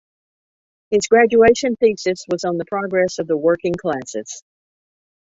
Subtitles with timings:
[0.89, 4.41] His graduation thesis was on the progress of the working classes.